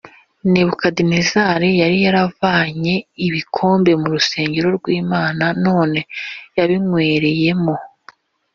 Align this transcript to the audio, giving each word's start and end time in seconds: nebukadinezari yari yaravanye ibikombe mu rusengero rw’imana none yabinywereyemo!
nebukadinezari 0.51 1.69
yari 1.81 1.97
yaravanye 2.05 2.93
ibikombe 3.27 3.91
mu 4.01 4.07
rusengero 4.13 4.67
rw’imana 4.77 5.45
none 5.65 5.99
yabinywereyemo! 6.57 7.75